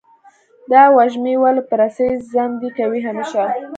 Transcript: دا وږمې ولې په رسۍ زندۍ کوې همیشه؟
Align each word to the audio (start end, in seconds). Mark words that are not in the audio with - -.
دا 0.71 0.83
وږمې 0.95 1.33
ولې 1.41 1.61
په 1.69 1.73
رسۍ 1.81 2.09
زندۍ 2.31 2.69
کوې 2.77 2.99
همیشه؟ 3.07 3.43